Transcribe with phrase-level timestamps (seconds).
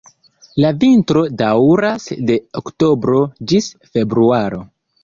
[0.63, 4.69] La vintro daŭras de oktobro ĝis februaro.